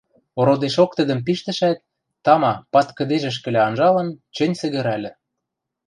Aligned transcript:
Ородешок 0.39 0.91
тӹдӹм 0.97 1.19
пиштӹшӓт, 1.25 1.79
тама, 2.25 2.53
пад 2.71 2.87
кӹдежӹшкӹлӓ 2.97 3.61
анжалын, 3.67 4.09
чӹнь 4.35 4.57
сӹгӹрӓльӹ: 4.59 5.11